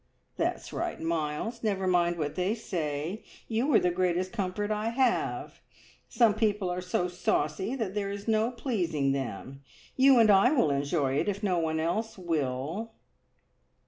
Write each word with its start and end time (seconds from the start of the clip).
"That's 0.35 0.73
right, 0.73 0.99
Miles; 0.99 1.61
never 1.61 1.85
mind 1.85 2.17
what 2.17 2.33
they 2.33 2.55
say! 2.55 3.23
You 3.47 3.71
are 3.75 3.79
the 3.79 3.91
greatest 3.91 4.31
comfort 4.33 4.71
I 4.71 4.89
have. 4.89 5.59
Some 6.09 6.33
people 6.33 6.71
are 6.71 6.81
so 6.81 7.07
saucy 7.07 7.75
there 7.75 8.09
is 8.09 8.27
no 8.27 8.49
pleasing 8.49 9.11
them. 9.11 9.61
You 9.95 10.17
and 10.17 10.31
I 10.31 10.49
will 10.53 10.71
enjoy 10.71 11.17
it, 11.19 11.29
if 11.29 11.43
no 11.43 11.59
one 11.59 11.79
else 11.79 12.17
will." 12.17 12.93